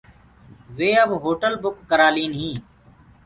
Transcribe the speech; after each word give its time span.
وي 0.77 0.89
اب 1.03 1.11
هوٽل 1.23 1.53
بُڪ 1.63 1.75
ڪرآلين 1.89 2.31
هين۔ 2.39 2.57